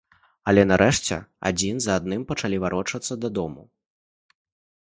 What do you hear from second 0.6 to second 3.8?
нарэшце, адзін за адным пачалі варочацца дадому.